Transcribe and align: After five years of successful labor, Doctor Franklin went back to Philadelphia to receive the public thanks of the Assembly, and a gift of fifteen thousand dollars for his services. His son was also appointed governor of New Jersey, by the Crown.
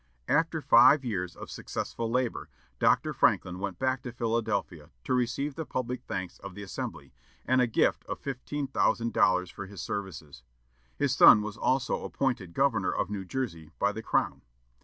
After 0.27 0.63
five 0.63 1.05
years 1.05 1.35
of 1.35 1.51
successful 1.51 2.09
labor, 2.09 2.49
Doctor 2.79 3.13
Franklin 3.13 3.59
went 3.59 3.77
back 3.77 4.01
to 4.01 4.11
Philadelphia 4.11 4.89
to 5.03 5.13
receive 5.13 5.53
the 5.53 5.63
public 5.63 6.01
thanks 6.07 6.39
of 6.39 6.55
the 6.55 6.63
Assembly, 6.63 7.13
and 7.45 7.61
a 7.61 7.67
gift 7.67 8.03
of 8.05 8.17
fifteen 8.17 8.65
thousand 8.65 9.13
dollars 9.13 9.51
for 9.51 9.67
his 9.67 9.79
services. 9.83 10.41
His 10.97 11.13
son 11.13 11.43
was 11.43 11.55
also 11.55 12.03
appointed 12.03 12.55
governor 12.55 12.91
of 12.91 13.11
New 13.11 13.25
Jersey, 13.25 13.69
by 13.77 13.91
the 13.91 14.01
Crown. 14.01 14.41